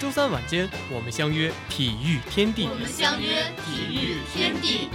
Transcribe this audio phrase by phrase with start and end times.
[0.00, 2.68] 周三晚间，我们相约体育天地。
[2.68, 4.88] 我们相约体育天地。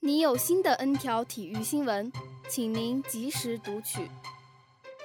[0.00, 2.10] 你有新的 N 条体育新闻，
[2.48, 4.08] 请您及时读取。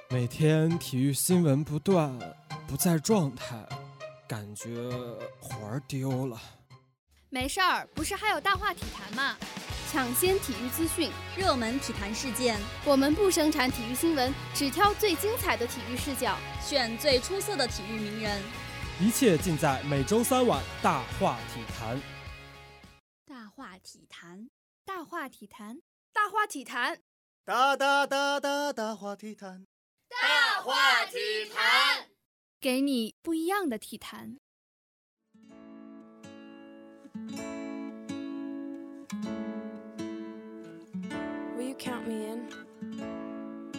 [0.08, 2.18] 每天体育新闻不断，
[2.66, 3.68] 不在状态，
[4.26, 4.90] 感觉
[5.38, 6.40] 魂儿丢了。
[7.30, 9.36] 没事儿，不是还有大话体坛吗？
[9.92, 18.42] 抢先体育资讯，热门体坛事件，我们不生产体育新闻，只挑最精彩的体育视角，选最出色的体育名人，
[18.98, 22.00] 一切尽在每周三晚大话体坛。
[23.26, 24.48] 大话体坛，
[24.86, 25.80] 大话体坛，
[26.14, 26.98] 大话体坛，
[27.44, 29.66] 大大大大大话体坛，
[30.08, 31.18] 大话体
[31.54, 32.08] 坛，
[32.58, 34.38] 给你不一样的体坛。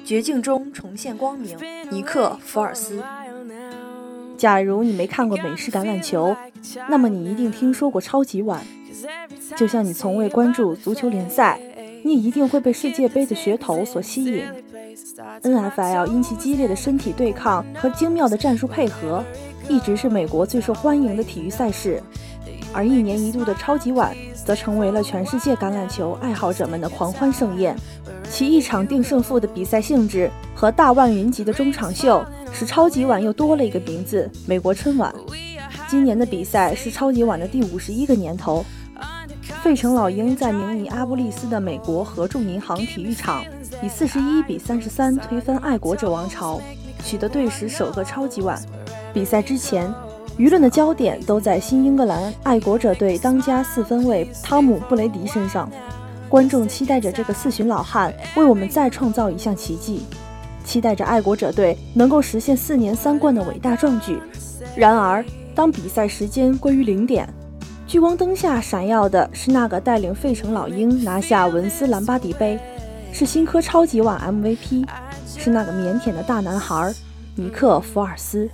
[0.09, 1.55] 绝境中重现光明，
[1.91, 2.99] 尼克·福尔斯。
[4.39, 6.35] 假如你没看过美式橄榄球，
[6.89, 8.59] 那么你一定听说过超级碗。
[9.55, 11.59] 就像你从未关注足球联赛，
[12.03, 14.43] 你也一定会被世界杯的噱头所吸引。
[15.43, 19.23] NFL 因其激烈的身体对抗和精妙的战术配合，
[19.69, 22.02] 一直是美国最受欢迎的体育赛事。
[22.73, 27.75] 而一年一度的超级碗，则成为了全世界橄榄球爱好者们的狂欢盛宴。
[28.30, 32.23] 其一场定胜负的比赛性质和大万云集的中场秀，
[32.54, 35.14] 使超级碗又多了一个名字——美国春晚。
[35.87, 38.64] 今年的比赛是超级碗的第五十一个年头。
[39.64, 43.43] 费城老鹰在明尼阿波利斯的美国合众银行体育场，
[43.83, 46.61] 以四十一比三十三推翻爱国者王朝，
[47.04, 48.61] 取得队史首个超级碗。
[49.14, 49.92] 比赛之前。
[50.37, 55.70] 舆论的焦点都在新英格兰爱国者队当家四分卫汤姆·布雷迪身上，
[56.30, 60.06] 观众期待着这个四旬老汉为我们再创造一项奇迹，
[60.64, 64.22] 期待着爱国者队能够实现四年三冠的伟大壮举。
[64.76, 65.26] 然而，
[65.56, 67.28] 当比赛时间归于零点，
[67.88, 72.60] 聚光灯下闪耀的是那个带领费城老鹰拿下文斯兰巴迪杯，
[73.11, 74.88] 是新科超级碗 MVP，
[75.26, 76.94] 是那个腼腆的大男孩
[77.34, 78.48] 尼克·福尔斯。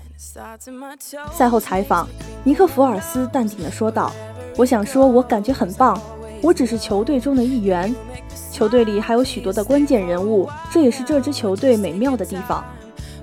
[1.34, 2.08] 赛后采访，
[2.46, 4.14] 尼克·福尔斯淡定地说道
[4.56, 6.00] ：“我想说，我感觉很棒。
[6.42, 7.94] 我只是球队中的一员，
[8.52, 12.64] 球队里还有许多的关键人物，这也是这支球队美妙的地方。”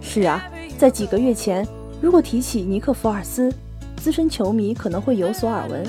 [0.01, 0.45] 是啊，
[0.77, 1.67] 在几个月前，
[2.01, 3.53] 如果提起尼克·福尔斯，
[3.97, 5.87] 资深球迷可能会有所耳闻。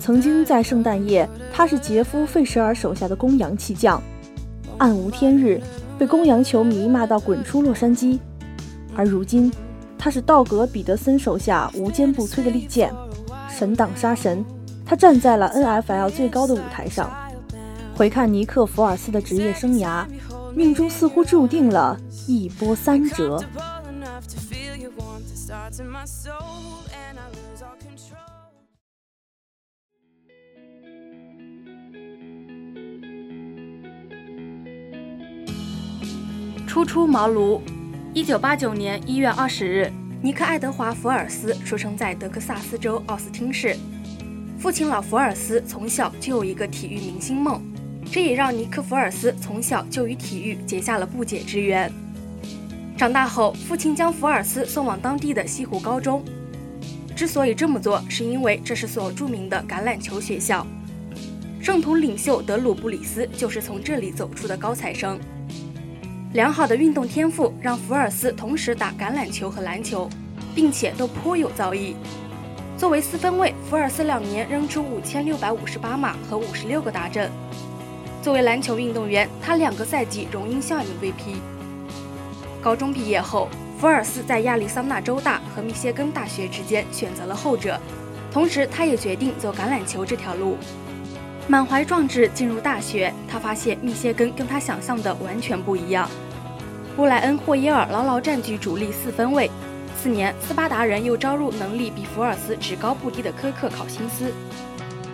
[0.00, 4.02] 曾经在圣诞夜，他是杰夫·费舍尔手下的公羊弃将，
[4.78, 5.60] 暗无天日，
[5.96, 8.18] 被公羊球迷骂到滚出洛杉矶。
[8.94, 9.52] 而如今，
[9.96, 12.92] 他是道格·彼得森手下无坚不摧的利剑，
[13.48, 14.44] 神挡杀神。
[14.88, 17.10] 他站在了 NFL 最高的舞台上。
[17.94, 20.06] 回看尼克·福尔斯的职业生涯，
[20.54, 21.94] 命中似乎注定了
[22.26, 23.38] 一波三折。
[36.66, 37.60] 初出茅庐。
[38.14, 43.76] 一九八九年一月二十日，尼克·爱德华·福尔斯出生在德克萨斯州奥斯汀市。
[44.58, 47.62] 父亲老福尔斯从小就有一个体育明星梦，
[48.10, 51.90] 这也让尼克·福尔斯从小就与体育结下了不解之缘。
[52.96, 56.24] 长大后，父亲将福尔斯送往当地的西湖高中。
[57.14, 60.66] 之所以这么做，是因为这是所著名的橄榄球学校，
[61.60, 65.20] 圣徒领袖德鲁布里斯就是从这里走出的高材生。
[66.32, 70.10] 良好的运动天赋让福尔斯同时打橄榄球和篮球，
[70.52, 71.94] 并且都颇有造诣。
[72.78, 77.28] 作为四分卫，福尔斯两年扔出五千六百五十八码和五十六个达阵。
[78.22, 81.40] 作为篮球运动员，他两个赛季荣膺校 MVP。
[82.62, 83.48] 高中毕业后，
[83.80, 87.80] 福尔斯在亚利桑那州大和密歇根大学之间选择了后者，
[88.30, 90.56] 同时他也决定走橄榄球这条路。
[91.48, 96.08] 满怀壮志进入大学，他发现密歇根跟他想象的完全不一样。
[96.94, 99.50] 布莱恩·霍耶尔牢牢占据主力四分卫。
[100.08, 104.32] 次年，斯巴达人又招入能力比福尔斯只高不低的科克·考辛斯。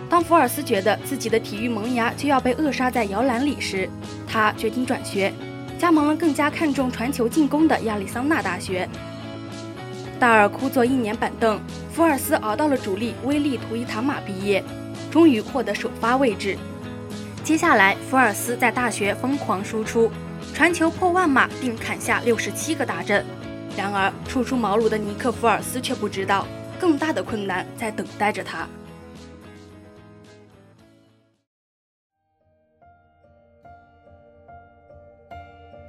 [0.09, 3.89] 当福尔斯觉得自己的体育萌芽就要被扼杀在摇篮里时，
[4.25, 5.33] 他决定转学，
[5.77, 8.87] 加盟了更加看重传球进攻的亚利桑那大学。
[10.17, 11.59] 大二枯坐一年板凳，
[11.93, 14.63] 福尔斯熬到了主力威利图伊塔马毕业，
[15.11, 16.57] 终于获得首发位置。
[17.43, 20.09] 接下来，福尔斯在大学疯狂输出，
[20.53, 23.25] 传球破万码，并砍下六十七个大阵。
[23.77, 26.47] 然而，初出茅庐的尼克·福尔斯却不知道，
[26.79, 28.67] 更大的困难在等待着他。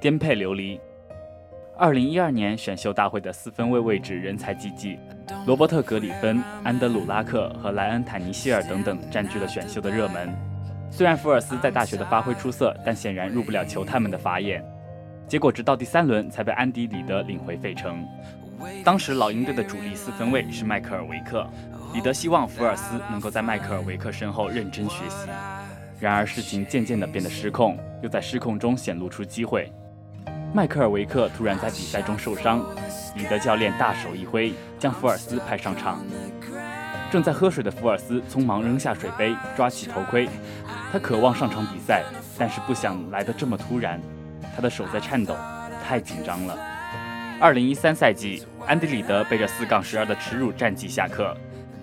[0.01, 0.79] 颠沛流离。
[1.77, 4.99] 二零一二年选秀大会的四分卫位置人才济济，
[5.45, 10.33] 罗伯特·格里芬、安德鲁·拉克和莱恩·坦尼希尔等等占据了选秀的热门。
[10.91, 14.63] 虽然福尔斯在大学的发挥出色，但显然入不了球探们的法眼。
[15.27, 18.05] 结果直到第三轮才被安迪·里德领回费城。
[18.83, 21.45] 当时老鹰队的主力四分卫是迈克尔·维克，
[21.93, 25.27] 里德希望福尔斯能够在迈克尔·维克身后认真学习。
[25.99, 29.71] 然而事情渐渐地变得失控，又在失控中显露出机会。
[30.53, 32.59] 迈克尔·维克突然在比赛中受伤，
[33.15, 35.99] 里德教练大手一挥，将福尔斯派上场。
[37.11, 40.27] 正在喝水的福尔斯匆忙扔下水杯，抓起头盔。
[40.91, 42.03] 他渴望上场比赛，
[42.37, 44.01] 但是不想来得这么突然。
[44.57, 45.37] 他的手在颤抖，
[45.87, 46.57] 太紧张了。
[47.39, 51.37] 二零一三赛季，安迪·里德背着四杠十二的耻辱战绩下课。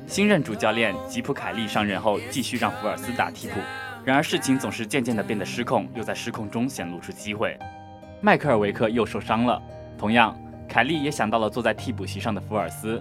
[0.09, 3.55] 新任主教练吉普·凯利上任后，继续让福尔斯打替补。
[4.05, 7.57] 然而事情总是渐渐地变得失控，又在失控中显露出机会。
[8.21, 9.63] 迈克尔·维克又受伤了。
[9.97, 10.37] 同样，
[10.69, 13.01] 凯利也想到了坐在替补席上的福尔斯。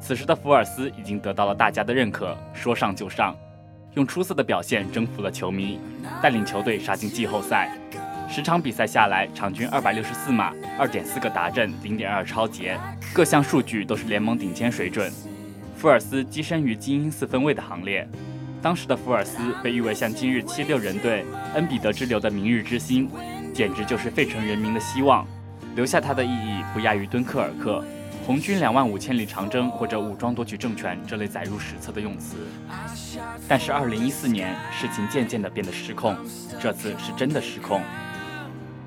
[0.00, 3.36] 此时的福尔斯已经得到了大家的认可，说上就上，
[3.94, 5.80] 用出色的表现征服了球迷，
[6.22, 7.76] 带领球队杀进季后赛。
[8.32, 12.78] 十场比赛下来，场均二百六十四码，二点四个达阵，零点二超节，
[13.12, 15.12] 各项数据都是联盟顶尖水准。
[15.76, 18.08] 福尔斯跻身于精英四分卫的行列。
[18.62, 21.24] 当时的福尔斯被誉为像今日七六人队
[21.54, 23.10] 恩比德之流的明日之星。
[23.52, 25.26] 简直就是费城人民的希望，
[25.74, 27.84] 留下他的意义不亚于敦刻尔克、
[28.24, 32.36] 红军两万五千里长征或者武装夺取政权这类载入史册的用词。
[33.48, 36.16] 但是，二零一四年事情渐渐地变得失控，
[36.60, 37.82] 这次是真的失控。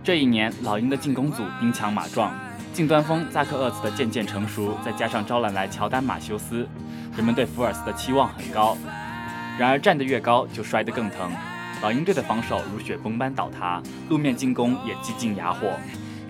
[0.03, 2.33] 这一年，老鹰的进攻组兵强马壮，
[2.73, 6.67] 近端锋扎克厄茨的渐渐成熟，再加上招揽来乔丹马修斯，
[7.15, 8.77] 人们对福尔斯的期望很高。
[9.57, 11.31] 然而，站得越高，就摔得更疼。
[11.81, 15.71] 老鹰队的防守如雪崩般倒塌，路面进攻也几近哑火。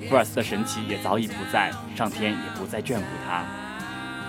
[0.07, 3.43] 福尔斯的神奇也早已不在，上天也不再眷顾他。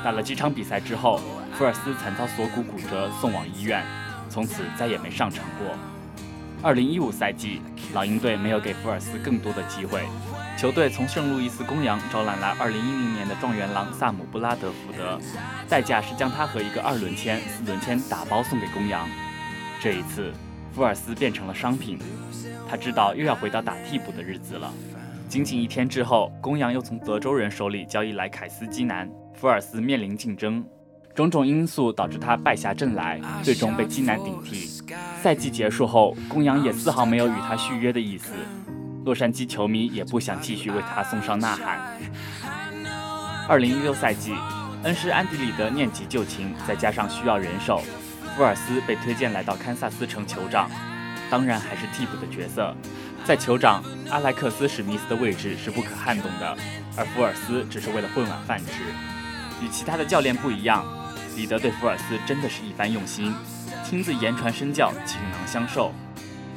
[0.03, 1.21] 打了几场比赛之后，
[1.53, 3.85] 福尔斯惨遭锁骨骨折，送往医院，
[4.31, 5.77] 从此再也没上场过。
[6.65, 7.61] 二零一五赛季，
[7.93, 10.01] 老鹰队没有给福尔斯更多的机会，
[10.57, 15.21] 球队从圣路易斯公羊招揽来二零一零年的状元郎萨姆布拉德福德，
[15.69, 19.07] 代价是将他和一个二轮签、四轮签打包送给公羊。
[19.79, 20.33] 这一次。
[20.73, 22.01] 福尔斯变成了商品，
[22.69, 24.73] 他知道又要回到打替补的日子了。
[25.29, 30.67] 仅仅一天之后，公羊又从德州人手里交易来凯斯基南，福尔斯面临竞争，
[31.15, 34.69] 种种因素导致他败下阵来，最终被基南顶替。
[35.23, 38.33] 赛季结束后，公羊也丝毫没有与他续约的意思，
[39.05, 41.97] 洛杉矶球迷也不想继续为他送上呐喊。
[43.49, 44.35] 二零一六赛季，
[44.83, 47.81] 恩师安迪里德念及旧情，再加上需要人手。
[48.37, 50.69] 福尔斯被推荐来到堪萨斯城酋长，
[51.31, 52.75] 当然还是替补的角色。
[53.25, 56.57] 在酋长，阿莱克斯·史密斯的位置是不可撼动的，
[56.97, 58.83] 而福尔斯只是为了混碗饭吃。
[59.63, 60.85] 与其他的教练不一样，
[61.37, 63.35] 里德对福尔斯真的是一番用心，
[63.85, 65.93] 亲自言传身教，倾囊相授。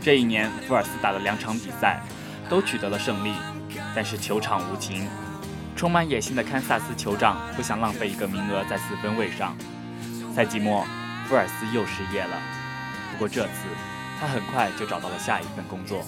[0.02, 2.02] 这一年，福尔斯打了两场比赛，
[2.50, 3.34] 都取得了胜利，
[3.96, 5.08] 但是球场无情。
[5.76, 9.56] 充满野心的堪萨斯酋长不想浪费一个名额在四分位上。
[10.34, 10.86] 赛季末。
[11.28, 12.38] 福尔斯又失业了，
[13.12, 13.66] 不过这次
[14.18, 16.06] 他很快就找到了下一份工作。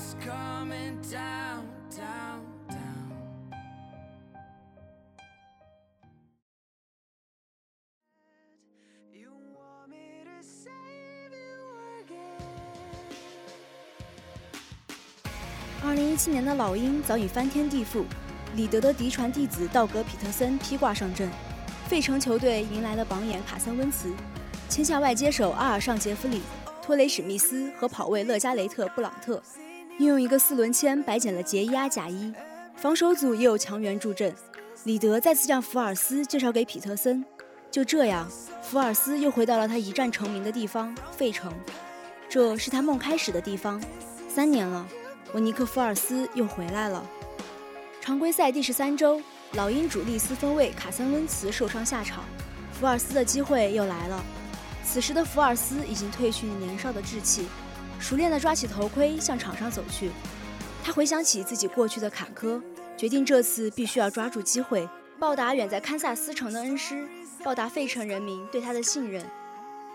[15.82, 18.04] 二零一七年的老鹰早已翻天地覆，
[18.56, 21.30] 里德的嫡传弟子道格·皮特森披挂上阵，
[21.88, 24.12] 费城球队迎来了榜眼卡森·温茨。
[24.68, 26.42] 签下外接手阿尔尚杰弗里、
[26.82, 29.42] 托雷史密斯和跑卫勒加雷特布朗特，
[29.98, 32.34] 运用一个四轮签白捡了杰伊阿贾伊，
[32.76, 34.36] 防守组也有强援助阵。
[34.84, 37.24] 里德再次将福尔斯介绍给皮特森，
[37.72, 38.30] 就这样，
[38.62, 41.54] 福尔斯又回到了他一战成名的地方——费城，
[42.30, 43.82] 这是他梦开始的地方。
[44.28, 44.88] 三年了，
[45.32, 47.06] 我尼克·福尔斯又回来了。
[48.02, 49.22] 常规赛第十三周，
[49.54, 52.24] 老鹰主力四分卫卡森·温茨受伤下场，
[52.72, 54.24] 福尔斯的机会又来了。
[54.84, 57.48] 此时的福尔斯已经褪去年少的稚气，
[58.00, 60.10] 熟练地抓起头盔向场上走去。
[60.84, 62.60] 他回想起自己过去的坎坷，
[62.98, 67.08] 决定这次必须要抓住机会，报答远在堪萨斯城的恩师，
[67.44, 69.24] 报答费城人民对他的信任。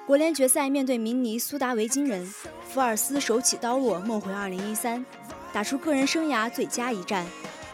[0.06, 2.30] 国联决赛面对明尼苏达维京人，
[2.68, 5.02] 福尔斯手起刀落，梦回2013，
[5.54, 7.24] 打出个人生涯最佳一战，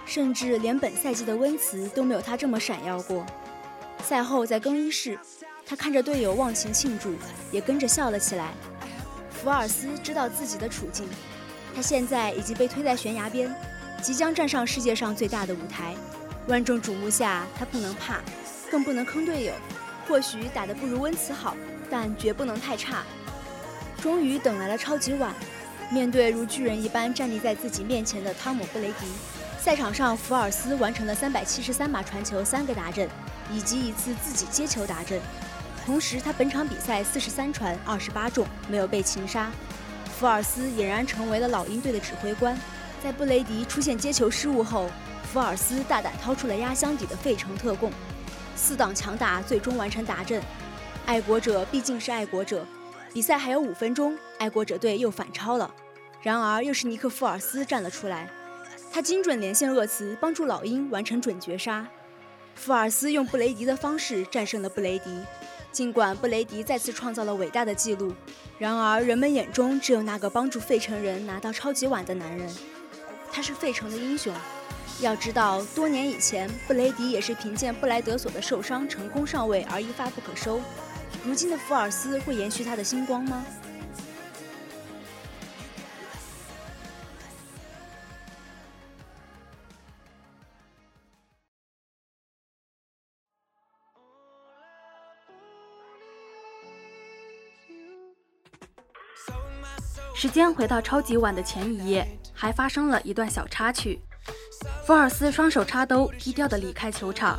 [0.05, 3.25] 甚至连本赛季的温茨都没有他这么闪耀过。
[4.05, 5.19] 赛后在更衣室，
[5.65, 7.15] 他看着队友忘情庆祝，
[7.51, 8.53] 也跟着笑了起来。
[9.31, 11.09] 福尔斯知道自己的处境，
[11.75, 13.51] 他现在已经被推在悬崖边，
[14.03, 15.95] 即将站上世界上最大的舞台，
[16.49, 18.21] 万众瞩目下，他不能怕，
[18.71, 19.55] 更不能坑队友。
[20.07, 21.57] 或许打得不如温茨好。
[21.93, 23.03] 但绝不能太差。
[24.01, 25.35] 终于等来了超级碗，
[25.93, 29.07] 面对如巨人一般站立在自己面前的汤姆·布雷迪，
[29.59, 33.09] 赛场上福尔斯完成了三百七十三码传球、三个达阵，
[33.51, 35.21] 以及一次自己接球达阵。
[35.85, 39.51] 同时，他本场比赛四十三传二十八中，没有被擒杀。
[40.17, 42.57] 福尔斯俨然成为了老鹰队的指挥官。
[43.03, 44.89] 在布雷迪出现接球失误后，
[45.33, 47.91] 福尔斯大胆掏出了压箱底的费城特供，
[48.55, 50.41] 四档强打，最终完成达阵。
[51.07, 52.65] 爱国者毕竟是爱国者，
[53.13, 55.75] 比赛还有五分钟，爱国者队又反超了。
[56.23, 58.31] 然而又是尼克·福尔斯站了出来，
[58.93, 61.87] 他精准连线厄茨，帮助老鹰完成准绝杀。
[62.55, 65.19] 福尔斯用布雷迪的方式战胜了布雷迪。
[65.73, 68.13] 尽管布雷迪再次创造了伟大的纪录，
[68.59, 72.49] 然而人们眼中只有那个帮助费城人拿到超级碗的男人，
[73.33, 74.33] 他是费城的英雄。
[75.01, 80.61] 要知道，多年以前，布雷迪也是凭借布莱德索的受伤成功上位而一发不可收。
[81.23, 83.45] 如今的福尔斯会延续他的星光吗？
[100.15, 104.01] 时间回到超级碗的前一夜，还发生了一段小插曲。
[104.85, 107.39] 福尔斯双手插兜，低调地离开球场，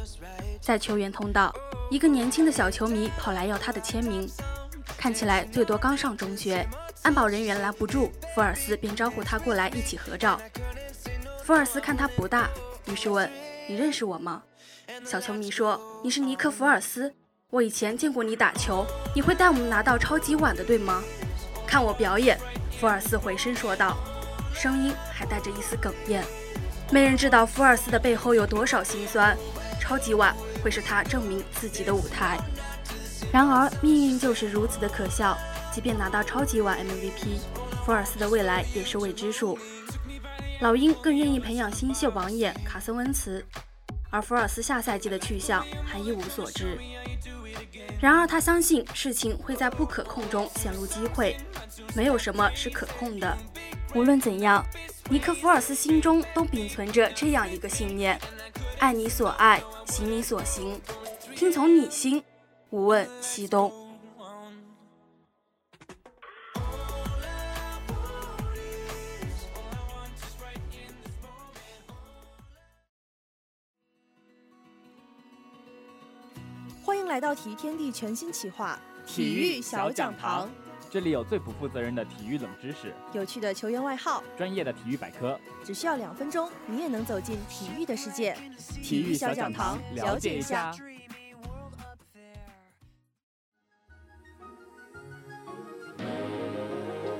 [0.59, 1.53] 在球员通道。
[1.91, 4.25] 一个年轻的小球迷跑来要他的签名，
[4.97, 6.65] 看起来最多刚上中学。
[7.01, 10.39] 安保人员拦不住，福尔斯便招呼他过来一起合照。
[11.43, 12.49] 福尔斯看他不大，
[12.85, 13.29] 于是问
[13.67, 14.41] ：“你认识我吗？”
[15.03, 17.13] 小球迷说：“你是尼克·福尔斯，
[17.49, 18.87] 我以前见过你打球。
[19.13, 21.03] 你会带我们拿到超级碗的，对吗？”
[21.67, 22.39] 看我表演，
[22.79, 23.97] 福尔斯回身说道，
[24.53, 26.23] 声音还带着一丝哽咽。
[26.89, 29.37] 没人知道福尔斯的背后有多少心酸。
[29.77, 30.33] 超级碗。
[30.63, 32.39] 会是他证明自己的舞台。
[33.31, 35.37] 然而，命运就是如此的可笑。
[35.73, 37.39] 即便拿到超级碗 MVP，
[37.85, 39.57] 福尔斯的未来也是未知数。
[40.59, 43.45] 老鹰更愿意培养新秀榜眼卡森温茨，
[44.09, 46.77] 而福尔斯下赛季的去向还一无所知。
[48.01, 51.37] 然而，他相信事情会在不可控中显露机会。
[51.95, 53.37] 没有什么是可控的。
[53.95, 54.65] 无论怎样，
[55.11, 58.17] 尼克·福尔斯心中都秉存着这样一个信念。
[58.79, 60.79] 爱你所爱，行你所行，
[61.35, 62.23] 听从你心，
[62.69, 63.69] 无问西东。
[76.85, 80.49] 欢迎来到体育天地全新企划——体育小讲堂。
[80.91, 88.35] 这里有最不负责任的体育冷知识，有趣的球员外号，专业的体育百科，只需要两分钟，你也能走进体育的世界。
[88.83, 90.73] 体育小讲堂，了解一下。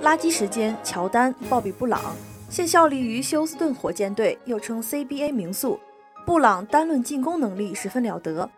[0.01, 2.13] 垃圾时间，乔丹、鲍比·布朗，
[2.49, 5.79] 现效力于休斯顿火箭队，又称 CBA 名宿。
[6.25, 8.51] 布朗单论进攻能力十分了得，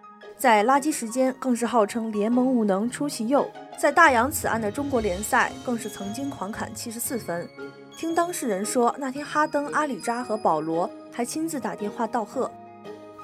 [0.43, 3.49] 在垃圾时间更是号称联盟无能出其右。
[3.79, 7.47] 在大洋此岸的中国联赛，更是曾经狂砍七十四分。
[7.95, 12.51] 听当事人说，那天哈登、阿里扎和保罗还亲自打电话道贺。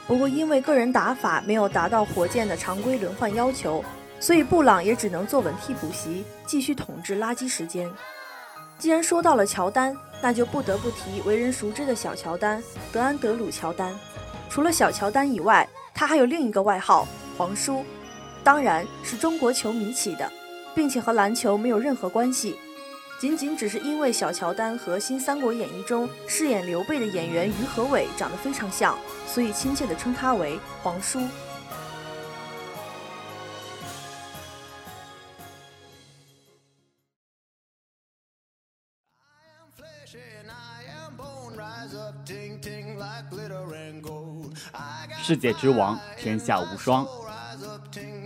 [0.07, 3.83] 不过因为个人打法没有达到火箭的常规轮换要求，
[4.21, 7.91] 所以布朗也只能坐稳替补席，继续统治垃圾时间。
[8.77, 13.93] 既然说到了乔丹，那就不得不提为人熟知的小乔丹——德安德鲁·乔丹。
[14.49, 15.67] 除了小乔丹以外，
[15.99, 17.05] 他还有另一个外号——
[17.37, 17.83] 皇叔，
[18.41, 20.31] 当然是中国球迷起的。
[20.73, 22.55] 并且和篮球没有任何关系，
[23.19, 31.19] 仅仅只是因为小乔丹和《新三国演义》中饰演刘备的演员于和伟长得非常像，所以亲切地称他为皇叔。
[40.47, 43.98] I am born, rise up, ting ting like glittering.
[45.29, 47.05] 世界之王，天下无双。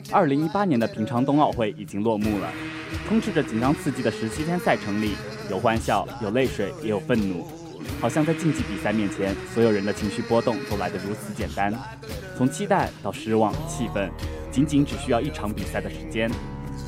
[0.10, 2.50] 二零一八年的平昌冬奥会已经落幕了，
[3.06, 5.16] 充斥着紧张刺激的十七天赛程里，
[5.50, 7.46] 有欢笑，有泪水，也有愤怒。
[8.00, 11.74] 好像在竞技比赛面前，所有人的情绪波动都来得如此简单。
[12.38, 14.10] 从期待到失望、气愤，
[14.50, 16.32] 仅仅只需要一场比赛的时间。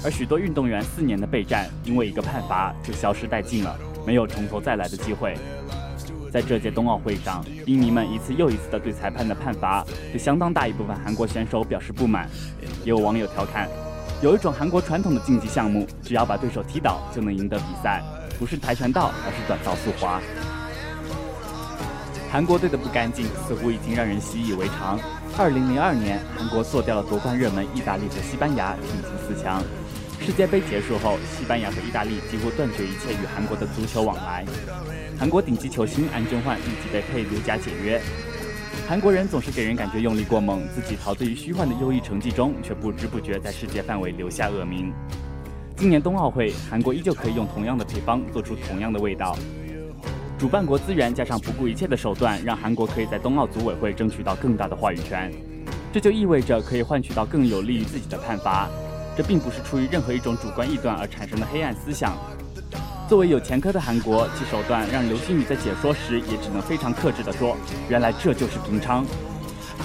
[0.02, 5.36] 而许多运动员四年的备战，因为一个判罚就消失殆尽了，没有从头再来的机会。
[6.36, 12.30] 在这届冬奥会上，冰迷们一次又一次地对裁判的判罚，对相当大一部分韩国选手表示不满。
[12.84, 13.70] 也有网友调侃
[14.22, 18.04] ：“有一种韩国传统的竞技项目，只要把对手踢倒就能赢得比赛，
[18.38, 20.20] 不是跆拳道，而是短道速滑。”
[22.30, 25.00] 韩国队的不干净似乎已经让人习以为常。
[25.38, 29.64] 2002年，韩国做掉了夺冠热门意大利和西班牙，挺进四强。
[30.20, 34.46] 世界杯结束后，西班牙和意大利几乎断绝一切与韩国的足球往来。
[35.18, 38.02] 韩国顶级球星安贞焕立即被佩留加解约。
[38.88, 44.94] 韩国人总是给人感觉用力过猛，自己陶醉于虚幻的优异成绩中，却不知不觉在世界范围留下恶名。
[45.78, 49.38] 今年冬奥会，韩国依旧可以用同样的配方做出同样的味道。
[50.38, 55.32] 主办国资源加上不顾一切的手段，让韩国可以在冬奥组委会争取到更大的话语权。
[55.94, 58.70] 这就意味着可以换取到更有利于自己的判罚。
[59.16, 62.18] 这并不是出于任何一种主观臆断而产生的黑暗思想。
[63.08, 67.56] 作为有前科的韩国，其手段让刘星宇在解说时也只能非常克制地说
[67.88, 69.06] ：“原来这就是平昌。”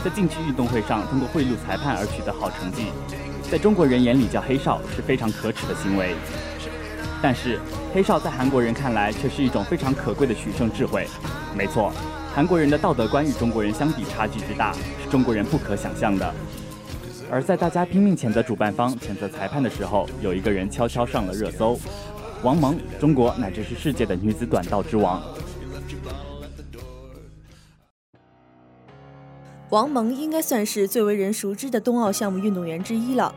[0.02, 2.86] 在近期运动会上通过贿赂裁判而取得好成绩，
[3.50, 6.14] 在中国人眼里叫黑哨是非常可耻的行为。
[7.20, 7.60] 但是
[7.92, 11.06] 黑哨在韩国人看来却是一种非常可贵的取胜智慧。
[11.54, 11.92] 没错，
[12.34, 16.34] 韩国人的道德观与中国人相比差距之大，是中国人不可想象的。
[17.32, 21.78] 而在大家拼命谴责主办方、谴责裁判的时候，有一个人悄悄上了热搜。
[22.42, 25.23] 王蒙，中国乃至是世界的女子短道之王。
[29.68, 33.35] 王蒙应该算是最为人熟知的冬奥项目运动员之一了。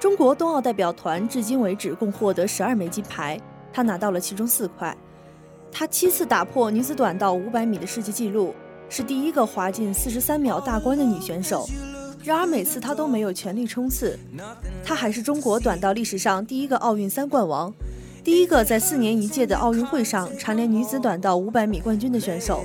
[0.00, 3.38] 中国冬奥代表团至今为止共获得十二枚金牌，
[3.74, 4.96] 她拿到了其中四块。
[5.70, 8.54] 她七次打破女子短道五百米的世界纪录，
[8.88, 11.68] 是第一个滑进四十三秒大关的女选手。
[12.24, 14.18] 然而每次她都没有全力冲刺。
[14.82, 17.70] 她还是中国短道历史上第一个奥运三冠王。
[18.26, 22.64] 第一个在四年一届的奥运会上蝉联女子短道五百米冠军的选手，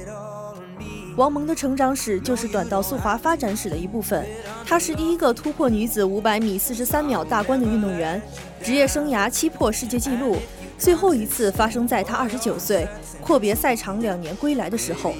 [1.15, 4.25] 王蒙的成长史就是短道速滑发展史的一部分。
[4.65, 8.19] 她是第一个突破女子五百米四十三秒大关的运动员，
[8.63, 10.37] 职业生涯七破世界纪录，
[10.79, 12.87] 最后一次发生在她二十九岁
[13.21, 15.13] 阔别赛场两年归来的时候。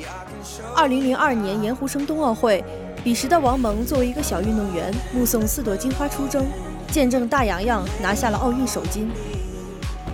[0.76, 2.64] 二零零二年盐湖城冬奥会，
[3.04, 6.48] 彼时的王蒙作为一个小运动员，目送四朵金花出征，
[6.90, 9.08] 见证大洋洋拿下了奥运首金。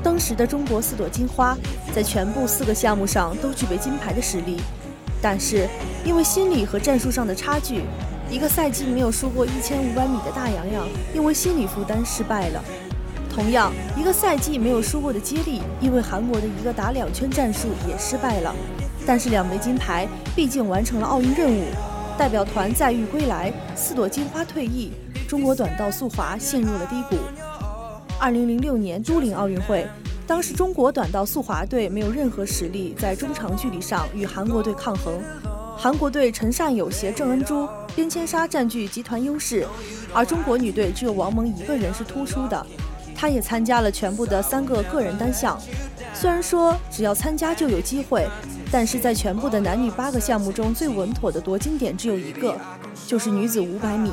[0.07, 1.53] 当时的中国四朵金花，
[1.93, 4.55] 在全部四个项目上都具备金牌的实力，
[5.21, 5.67] 但是
[6.05, 7.81] 因为心理和战术上的差距，
[8.31, 12.63] 一个赛季没有输过一千五百米的大洋洋，因为心理负担失败了。
[13.29, 18.55] 同样，一个赛季没有输过的接力，因为韩国的一个打两圈战术也失败了。
[19.05, 21.65] 但是两枚金牌毕竟完成了奥运任务，
[22.17, 24.93] 代表团载誉归来，四朵金花退役，
[25.27, 27.17] 中国短道速滑陷入了低谷。
[28.19, 29.87] 二零零六年都灵奥运会，
[30.25, 35.21] 当时中国短道速滑队没有任何实力在中长距离上与韩国队抗衡。
[35.77, 39.67] 韩国队陈善友携郑恩珠、边千沙占据集团优势，
[40.11, 42.65] 而中国女队只有王蒙一个人是突出的。
[43.15, 45.59] 她也参加了全部的三个个人单项。
[46.15, 48.27] 虽然说只要参加就有机会，
[48.71, 52.55] 但是在全部的男女八个项目中最稳妥的夺金点只有一个，
[53.05, 54.11] 就是女子五百米。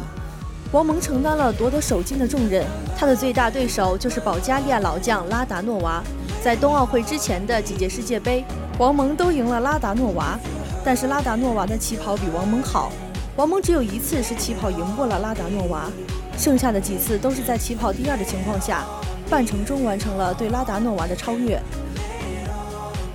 [0.75, 2.67] 王蒙承担了夺得首金的重任，
[2.99, 6.03] 他的最大对手就是保加利亚老将拉达诺娃。
[6.43, 8.45] 在冬奥会之前的几届世界杯，
[8.77, 10.37] 王蒙都赢了拉达诺娃，
[10.85, 12.91] 但是拉达诺娃的起跑比王蒙好。
[13.37, 15.89] 王蒙只有一次是起跑赢过了拉达诺娃，
[16.37, 18.85] 剩下的几次都是在起跑第二的情况下，
[19.31, 21.57] 半程中完成了对拉达诺娃的超越。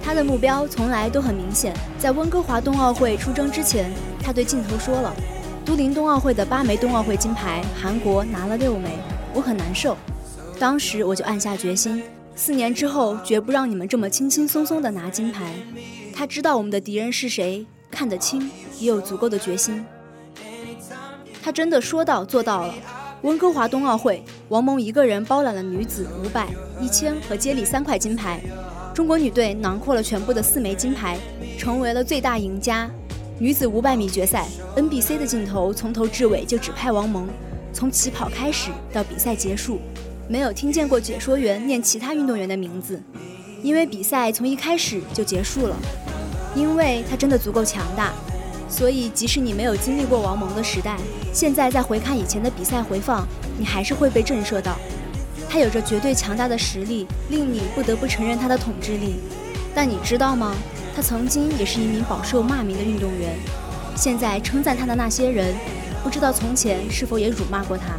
[0.02, 3.92] 他的目标从来都很明显，在温哥华冬奥会出征之前，
[4.24, 5.14] 他对镜头说了。
[5.70, 8.98] 都灵冬奥会的八枚冬奥会金牌，韩国拿了六枚，
[9.36, 9.96] 我很难受。
[10.58, 12.02] 当时我就暗下决心，
[12.36, 15.54] 四年之后绝不让你们这么轻轻松松的拿金牌。
[16.12, 19.86] 他知道我们的敌人是谁，看得清，也有足够的决心。
[21.40, 22.74] 他真的说到做到了。
[23.22, 26.48] 温哥华冬奥会，王蒙一个人包揽了女子五百、
[26.82, 28.42] 一千和接力三块金牌，
[28.92, 31.20] 中国女队囊括了全部的四枚金牌，
[31.60, 32.90] 成为了最大赢家。
[33.42, 37.26] 女子五百米决赛，NBC 的镜头从头至尾就只拍王蒙，
[37.72, 39.80] 从起跑开始到比赛结束，
[40.28, 43.02] 没有听见过解说员念其他运动员的名字，
[43.64, 45.76] 因为比赛从一开始就结束了，
[46.54, 48.12] 因为他真的足够强大。
[48.68, 50.98] 所以即使你没有经历过王蒙的时代，
[51.34, 53.26] 现在再回看以前的比赛回放，
[53.58, 54.78] 你还是会被震慑到。
[55.50, 59.16] 他有着绝对强大的实力，令你不得不承认他的统治力。
[59.74, 60.54] 但你知道吗？
[61.00, 63.34] 他曾经也是一名饱受骂名的运动员。
[63.96, 65.56] 现在称赞他的那些人，
[66.04, 67.96] 不知道从前是否也辱骂过他。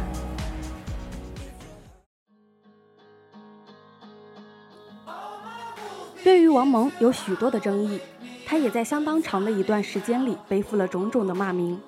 [6.23, 7.99] 对于王蒙有许多的争议，
[8.45, 11.81] 他也在相当长的一段时间里背负了种种的骂名。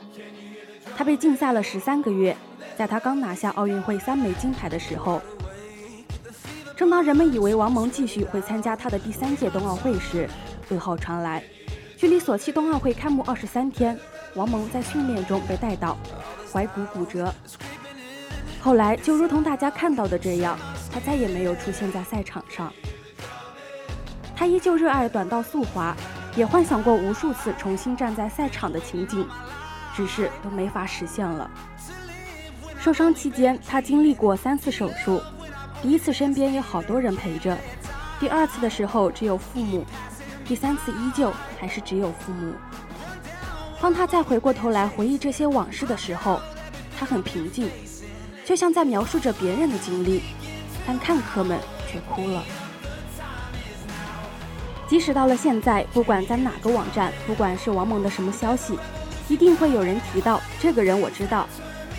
[0.97, 2.35] 他被禁赛了十三个月，
[2.75, 5.21] 在他刚拿下奥运会三枚金牌的时候。
[6.75, 10.27] 正当人们以为王蒙继续会参加他的第三届冬奥会时，
[10.69, 11.43] 噩耗传来：
[11.97, 13.97] 距离索契冬奥会开幕二十三天，
[14.35, 15.97] 王蒙在训练中被带倒，
[16.51, 17.33] 踝骨骨折。
[18.61, 20.57] 后来就如同大家看到的这样，
[20.91, 22.71] 他再也没有出现在赛场上。
[24.35, 25.95] 他依旧热爱短道速滑，
[26.35, 29.27] 也幻想过无数次重新站在赛场的情景，
[29.95, 31.49] 只是都没法实现了。
[32.79, 35.21] 受伤期间，他经历过三次手术。
[35.81, 37.57] 第一次身边有好多人陪着，
[38.19, 39.85] 第二次的时候只有父母，
[40.45, 42.53] 第三次依旧还是只有父母。
[43.81, 46.39] 当他再回过头来回忆这些往事的时候，
[46.97, 47.69] 他很平静，
[48.45, 50.21] 就像在描述着别人的经历，
[50.87, 51.59] 但看客们
[51.91, 52.43] 却哭了。
[54.87, 58.77] 即使到了现在，不管在哪个网站，不管是王蒙的什么消息，
[59.27, 60.99] 一定会有人提到这个人。
[60.99, 61.47] 我知道，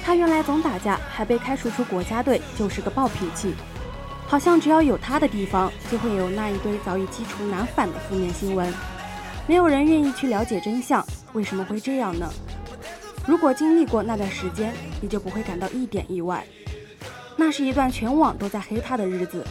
[0.05, 3.55] 他原来总打架，还被开除出国家队，就是个暴脾气。
[4.27, 8.73] 好像只要有他的地方，就会有那一堆早已基础难返的负面新闻。
[9.47, 12.29] 没有人愿意去了解真相，为什么会这样呢？
[13.27, 16.45] 如果经历过那段时间，你就不会感到一点意外。
[17.37, 19.45] 那是一段全网都在黑他的日子，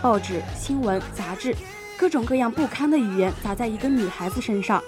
[0.00, 1.54] 报纸、新闻、杂志，
[1.96, 4.82] 各种各样不堪的语言砸在一个女孩子身上，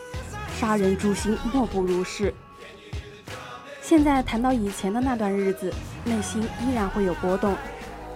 [0.59, 2.33] 杀人诛心，莫不如是。
[3.83, 5.73] 现在谈到以前的那段日子，
[6.05, 7.55] 内心依然会有波动。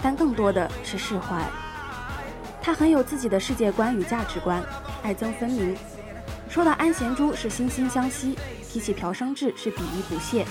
[0.02, 1.44] 但更多的是释怀。
[2.60, 4.62] 他很有自己的世界观与价值观，
[5.02, 5.76] 爱憎分明。
[6.48, 8.36] 说到安贤洙是惺惺相惜，
[8.68, 10.46] 提起朴生智是鄙夷不屑。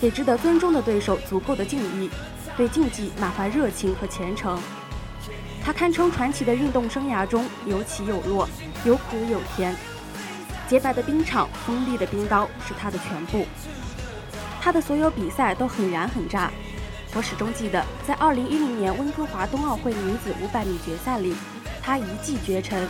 [0.00, 2.10] 给值得尊重的对手足够的敬意，
[2.56, 4.58] 对竞技满怀热情和虔诚。
[5.62, 8.48] 他堪称传奇的运动生涯中有起有落，
[8.84, 9.76] 有苦有甜。
[10.66, 13.44] 洁白的冰场，锋利的冰刀是他的全部。
[14.58, 16.50] 他的所有比赛都很燃很炸。
[17.12, 21.34] 我始终记得，在2010年温哥华冬奥会女子500米决赛里，
[21.82, 22.88] 她一骑绝尘，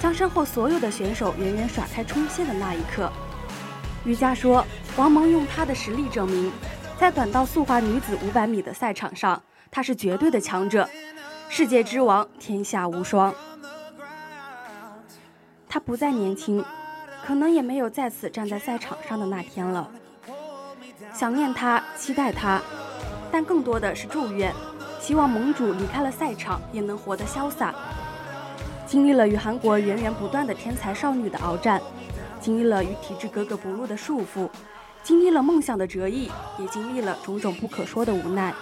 [0.00, 3.10] 将身后所有的选手远远甩开冲线的那一刻。
[4.04, 6.50] 瑜伽说，王蒙用她的实力证明，
[6.98, 10.88] 在短道速滑女子500米的赛场上，她是绝对的强者，
[11.48, 13.32] 世界之王，天下无双。
[15.68, 16.64] 她不再年轻，
[17.24, 19.88] 可能也没有再次站在赛场上的那天了。
[21.14, 22.60] 想念她，期待她。
[23.32, 24.52] 但更多的是祝愿，
[25.00, 27.74] 希望盟主离开了赛场也能活得潇洒。
[28.86, 31.80] 经历了与韩国源源不断的天才少女的鏖战，
[32.40, 34.48] 经历了与体制格格不入的束缚，
[35.02, 38.52] 经历了梦想的折翼，也经历了种种不可说的无奈。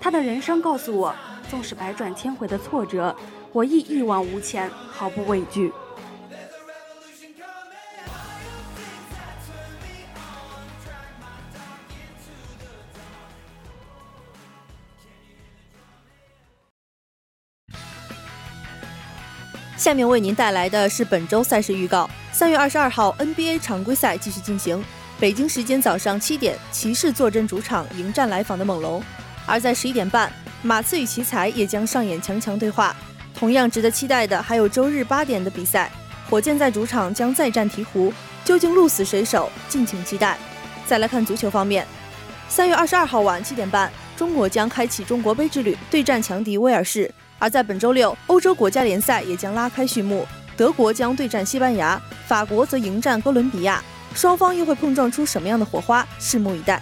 [0.00, 1.14] 他的人生告诉我，
[1.50, 3.14] 纵使百转千回的挫折，
[3.52, 5.70] 我亦一往无前，毫不畏惧。
[19.82, 22.08] 下面为您带来的是本周赛事预告。
[22.30, 24.80] 三月二十二号，NBA 常规赛继续进行。
[25.18, 29.02] 北京时间早上七点，骑士坐镇主场迎战来访的猛龙；
[29.44, 32.94] 而在十一点半，马刺与奇才也将上演强强对话。
[33.34, 35.90] 同样值得期待的还有周日八点的比赛，
[36.30, 38.12] 火箭在主场将再战鹈鹕，
[38.44, 39.50] 究竟鹿死谁手？
[39.68, 40.38] 敬请期待。
[40.86, 41.84] 再来看足球方面，
[42.48, 47.12] 三月二十二号晚七点半，中国将开启中国杯之旅，对战强敌威尔士。
[47.42, 50.24] 而在本周六，欧洲国家联赛也将拉开序幕，
[50.56, 53.82] 德国将对战西班牙，法国则迎战哥伦比亚，
[54.14, 56.06] 双方又会碰撞出什么样的火花？
[56.20, 56.80] 拭目以待。